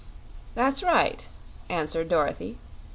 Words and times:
"That's 0.55 0.81
right," 0.81 1.29
answered 1.69 2.09
Dorothy. 2.09 2.57